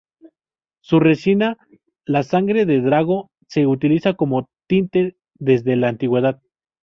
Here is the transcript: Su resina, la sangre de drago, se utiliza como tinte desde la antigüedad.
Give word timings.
Su 0.81 0.99
resina, 0.99 1.57
la 2.05 2.23
sangre 2.23 2.65
de 2.65 2.81
drago, 2.81 3.29
se 3.47 3.67
utiliza 3.67 4.15
como 4.15 4.49
tinte 4.67 5.15
desde 5.37 5.75
la 5.75 5.89
antigüedad. 5.89 6.41